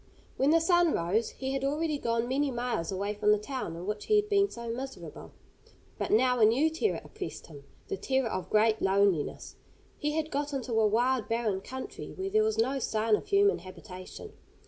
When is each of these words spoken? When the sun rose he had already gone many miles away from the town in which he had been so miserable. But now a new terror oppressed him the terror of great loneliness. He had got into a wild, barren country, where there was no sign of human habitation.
When 0.35 0.49
the 0.49 0.59
sun 0.59 0.93
rose 0.93 1.29
he 1.29 1.51
had 1.53 1.63
already 1.63 1.99
gone 1.99 2.27
many 2.27 2.49
miles 2.49 2.91
away 2.91 3.13
from 3.13 3.31
the 3.31 3.37
town 3.37 3.75
in 3.75 3.85
which 3.85 4.05
he 4.07 4.15
had 4.15 4.29
been 4.29 4.49
so 4.49 4.67
miserable. 4.67 5.31
But 5.99 6.09
now 6.09 6.39
a 6.39 6.45
new 6.45 6.71
terror 6.71 6.99
oppressed 7.03 7.45
him 7.45 7.65
the 7.87 7.97
terror 7.97 8.27
of 8.27 8.49
great 8.49 8.81
loneliness. 8.81 9.57
He 9.99 10.13
had 10.13 10.31
got 10.31 10.53
into 10.53 10.73
a 10.73 10.87
wild, 10.87 11.29
barren 11.29 11.61
country, 11.61 12.13
where 12.13 12.31
there 12.31 12.41
was 12.43 12.57
no 12.57 12.79
sign 12.79 13.15
of 13.15 13.27
human 13.27 13.59
habitation. 13.59 14.33